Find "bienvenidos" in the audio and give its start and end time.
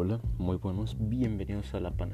0.96-1.74